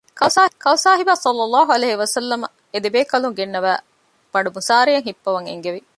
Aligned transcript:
ކައުސާހިބާ 0.63 1.13
ޞައްލަﷲ 1.23 1.65
ޢަލައިހި 1.69 1.99
ވަސައްލަމަ 2.01 2.47
އެދެބޭކަލުން 2.73 3.35
ގެންނަވައި 3.37 3.81
ބަނޑުމުސާރަޔަށް 4.31 5.07
ހިއްޕަވަން 5.07 5.47
އެންގެވި 5.49 5.79